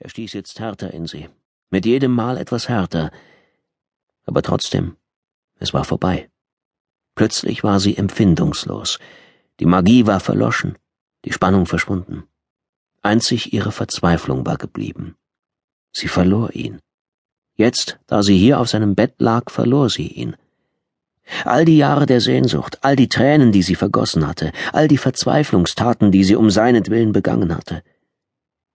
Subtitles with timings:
[0.00, 1.28] Er stieß jetzt härter in sie,
[1.70, 3.10] mit jedem Mal etwas härter.
[4.26, 4.96] Aber trotzdem,
[5.58, 6.30] es war vorbei.
[7.16, 9.00] Plötzlich war sie empfindungslos.
[9.58, 10.78] Die Magie war verloschen,
[11.24, 12.22] die Spannung verschwunden.
[13.02, 15.16] Einzig ihre Verzweiflung war geblieben.
[15.92, 16.78] Sie verlor ihn.
[17.56, 20.36] Jetzt, da sie hier auf seinem Bett lag, verlor sie ihn.
[21.44, 26.12] All die Jahre der Sehnsucht, all die Tränen, die sie vergossen hatte, all die Verzweiflungstaten,
[26.12, 27.82] die sie um seinetwillen begangen hatte.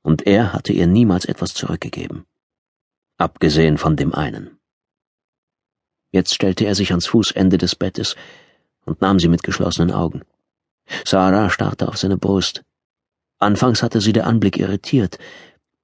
[0.03, 2.25] Und er hatte ihr niemals etwas zurückgegeben.
[3.17, 4.59] Abgesehen von dem einen.
[6.11, 8.15] Jetzt stellte er sich ans Fußende des Bettes
[8.85, 10.21] und nahm sie mit geschlossenen Augen.
[11.05, 12.63] Sarah starrte auf seine Brust.
[13.39, 15.17] Anfangs hatte sie der Anblick irritiert,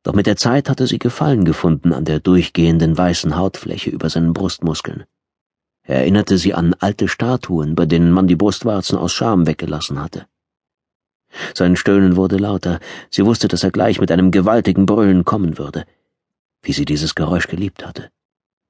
[0.03, 4.33] doch mit der Zeit hatte sie Gefallen gefunden an der durchgehenden weißen Hautfläche über seinen
[4.33, 5.05] Brustmuskeln.
[5.83, 10.27] Er erinnerte sie an alte Statuen, bei denen man die Brustwarzen aus Scham weggelassen hatte.
[11.59, 15.83] Sein Stöhnen wurde lauter, sie wusste, dass er gleich mit einem gewaltigen Brüllen kommen würde.
[16.61, 18.11] Wie sie dieses Geräusch geliebt hatte.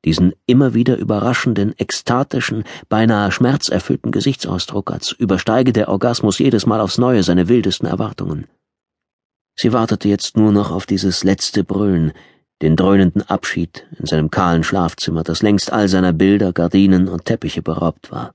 [0.06, 6.98] Diesen immer wieder überraschenden, ekstatischen, beinahe schmerzerfüllten Gesichtsausdruck, als übersteige der Orgasmus jedes Mal aufs
[6.98, 8.48] Neue seine wildesten Erwartungen.
[9.56, 12.12] Sie wartete jetzt nur noch auf dieses letzte Brüllen,
[12.64, 17.62] den dröhnenden Abschied in seinem kahlen Schlafzimmer, das längst all seiner Bilder, Gardinen und Teppiche
[17.62, 18.34] beraubt war.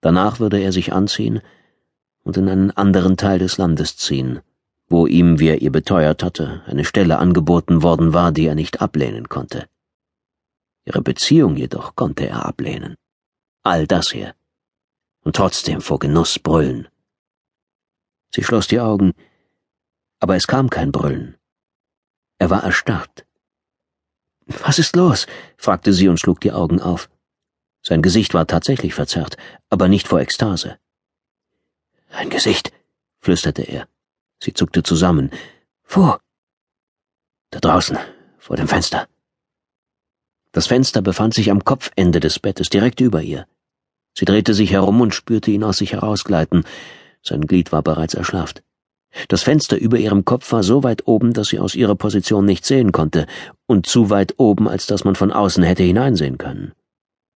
[0.00, 1.42] Danach würde er sich anziehen
[2.28, 4.42] und in einen anderen Teil des Landes ziehen,
[4.86, 8.82] wo ihm, wie er ihr beteuert hatte, eine Stelle angeboten worden war, die er nicht
[8.82, 9.66] ablehnen konnte.
[10.84, 12.96] Ihre Beziehung jedoch konnte er ablehnen.
[13.62, 14.34] All das hier.
[15.24, 16.88] Und trotzdem vor Genuss brüllen.
[18.34, 19.14] Sie schloss die Augen,
[20.20, 21.38] aber es kam kein Brüllen.
[22.38, 23.24] Er war erstarrt.
[24.44, 25.26] Was ist los?
[25.56, 27.08] fragte sie und schlug die Augen auf.
[27.82, 29.38] Sein Gesicht war tatsächlich verzerrt,
[29.70, 30.78] aber nicht vor Ekstase.
[32.10, 32.72] Ein Gesicht,
[33.20, 33.86] flüsterte er.
[34.40, 35.30] Sie zuckte zusammen.
[35.88, 36.16] Wo?
[37.50, 37.98] Da draußen,
[38.38, 39.08] vor dem Fenster.
[40.52, 43.46] Das Fenster befand sich am Kopfende des Bettes, direkt über ihr.
[44.14, 46.64] Sie drehte sich herum und spürte ihn aus sich herausgleiten.
[47.22, 48.62] Sein Glied war bereits erschlafft.
[49.28, 52.68] Das Fenster über ihrem Kopf war so weit oben, dass sie aus ihrer Position nichts
[52.68, 53.26] sehen konnte,
[53.66, 56.72] und zu weit oben, als dass man von außen hätte hineinsehen können.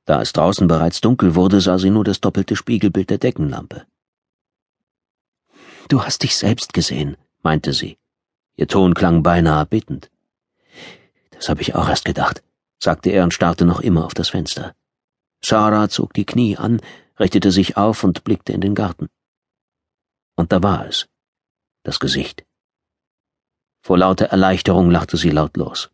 [0.04, 3.86] Da es draußen bereits dunkel wurde, sah sie nur das doppelte Spiegelbild der Deckenlampe.
[5.92, 7.98] Du hast dich selbst gesehen, meinte sie.
[8.56, 10.10] Ihr Ton klang beinahe bittend.
[11.32, 12.42] Das habe ich auch erst gedacht,
[12.82, 14.74] sagte er und starrte noch immer auf das Fenster.
[15.44, 16.80] Sarah zog die Knie an,
[17.20, 19.10] richtete sich auf und blickte in den Garten.
[20.34, 21.10] Und da war es
[21.82, 22.46] das Gesicht.
[23.82, 25.90] Vor lauter Erleichterung lachte sie lautlos.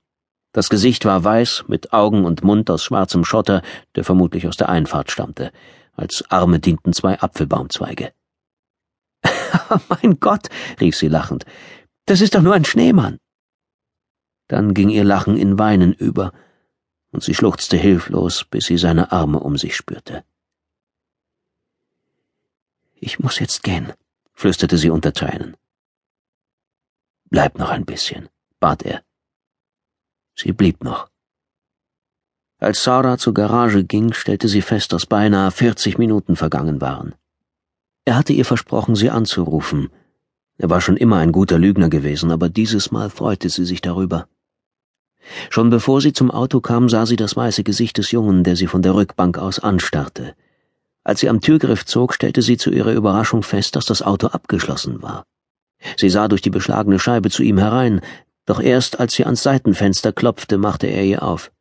[0.52, 3.62] Das Gesicht war weiß, mit Augen und Mund aus schwarzem Schotter,
[3.96, 5.50] der vermutlich aus der Einfahrt stammte.
[5.96, 8.12] Als Arme dienten zwei Apfelbaumzweige.
[9.88, 10.48] mein Gott,
[10.80, 11.44] rief sie lachend,
[12.06, 13.18] das ist doch nur ein Schneemann.
[14.48, 16.32] Dann ging ihr Lachen in Weinen über,
[17.10, 20.24] und sie schluchzte hilflos, bis sie seine Arme um sich spürte.
[22.94, 23.92] Ich muss jetzt gehen,
[24.32, 25.56] flüsterte sie unter Tränen.
[27.30, 28.28] Bleib noch ein bisschen,
[28.58, 29.02] bat er.
[30.34, 31.10] Sie blieb noch.
[32.58, 37.14] Als Sarah zur Garage ging, stellte sie fest, dass beinahe 40 Minuten vergangen waren.
[38.08, 39.90] Er hatte ihr versprochen, sie anzurufen.
[40.56, 44.28] Er war schon immer ein guter Lügner gewesen, aber dieses Mal freute sie sich darüber.
[45.50, 48.66] Schon bevor sie zum Auto kam, sah sie das weiße Gesicht des Jungen, der sie
[48.66, 50.34] von der Rückbank aus anstarrte.
[51.04, 55.02] Als sie am Türgriff zog, stellte sie zu ihrer Überraschung fest, dass das Auto abgeschlossen
[55.02, 55.26] war.
[55.98, 58.00] Sie sah durch die beschlagene Scheibe zu ihm herein,
[58.46, 61.52] doch erst als sie ans Seitenfenster klopfte, machte er ihr auf.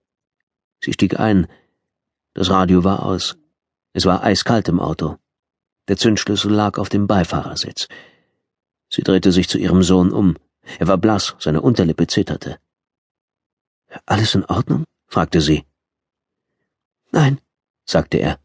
[0.79, 1.47] Sie stieg ein.
[2.33, 3.35] Das Radio war aus.
[3.91, 5.17] Es war eiskalt im Auto.
[5.87, 7.87] Der Zündschlüssel lag auf dem Beifahrersitz.
[8.89, 10.35] Sie drehte sich zu ihrem Sohn um.
[10.79, 12.57] Er war blass, seine Unterlippe zitterte.
[14.05, 14.83] Alles in Ordnung?
[15.07, 15.63] fragte sie.
[17.11, 17.39] Nein,
[17.85, 18.39] sagte er.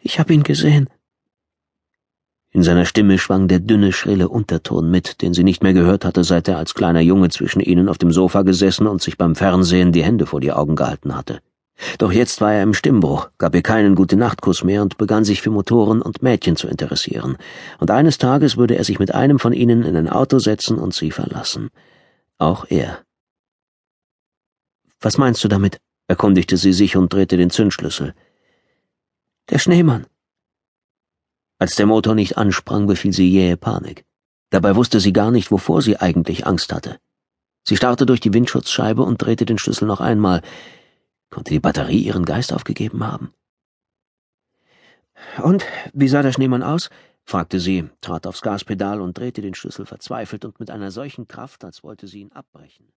[0.00, 0.88] Ich hab ihn gesehen.
[2.50, 6.24] In seiner Stimme schwang der dünne, schrille Unterton mit, den sie nicht mehr gehört hatte,
[6.24, 9.92] seit er als kleiner Junge zwischen ihnen auf dem Sofa gesessen und sich beim Fernsehen
[9.92, 11.40] die Hände vor die Augen gehalten hatte.
[11.98, 15.50] Doch jetzt war er im Stimmbruch, gab ihr keinen Gute-Nacht-Kuss mehr und begann sich für
[15.50, 17.36] Motoren und Mädchen zu interessieren.
[17.78, 20.92] Und eines Tages würde er sich mit einem von ihnen in ein Auto setzen und
[20.92, 21.70] sie verlassen.
[22.38, 22.98] Auch er.
[25.00, 25.78] Was meinst du damit?
[26.08, 28.14] erkundigte sie sich und drehte den Zündschlüssel.
[29.50, 30.06] Der Schneemann,
[31.60, 34.04] als der Motor nicht ansprang, befiel sie jähe Panik.
[34.50, 36.98] Dabei wusste sie gar nicht, wovor sie eigentlich Angst hatte.
[37.64, 40.40] Sie starrte durch die Windschutzscheibe und drehte den Schlüssel noch einmal.
[41.30, 43.34] Konnte die Batterie ihren Geist aufgegeben haben?
[45.42, 46.90] Und, wie sah der Schneemann aus?
[47.24, 51.64] fragte sie, trat aufs Gaspedal und drehte den Schlüssel verzweifelt und mit einer solchen Kraft,
[51.64, 52.90] als wollte sie ihn abbrechen.